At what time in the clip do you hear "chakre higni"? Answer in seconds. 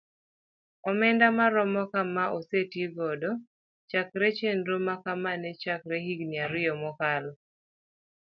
5.61-6.37